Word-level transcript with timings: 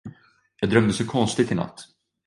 Jag 0.59 0.69
drömde 0.69 0.93
så 0.93 1.05
konstigt 1.07 1.51
inatt. 1.51 1.79